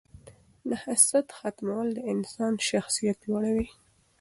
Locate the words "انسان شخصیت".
2.13-3.17